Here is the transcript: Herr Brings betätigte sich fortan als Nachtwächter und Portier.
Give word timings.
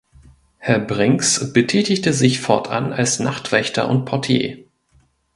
Herr 0.57 0.79
Brings 0.79 1.53
betätigte 1.53 2.11
sich 2.11 2.41
fortan 2.41 2.91
als 2.91 3.19
Nachtwächter 3.19 3.87
und 3.87 4.05
Portier. 4.05 4.65